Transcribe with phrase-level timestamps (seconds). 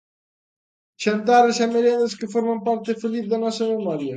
[1.03, 4.09] Xantares e merendas que forman parte feliz da nosa memoria.